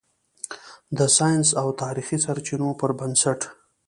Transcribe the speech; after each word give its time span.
د 0.97 0.99
"ساینسي 1.17 1.53
او 1.61 1.67
تاریخي 1.81 2.17
سرچینو" 2.25 2.67
پر 2.79 2.91
بنسټ 2.99 3.39